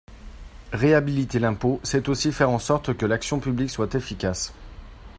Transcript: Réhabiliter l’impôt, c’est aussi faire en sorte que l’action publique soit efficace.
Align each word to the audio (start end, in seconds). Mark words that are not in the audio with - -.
Réhabiliter 0.73 1.37
l’impôt, 1.37 1.79
c’est 1.83 2.09
aussi 2.09 2.31
faire 2.31 2.49
en 2.49 2.57
sorte 2.57 2.97
que 2.97 3.05
l’action 3.05 3.39
publique 3.39 3.69
soit 3.69 3.93
efficace. 3.93 4.51